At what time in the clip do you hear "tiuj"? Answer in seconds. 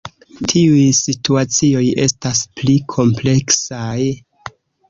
0.51-0.85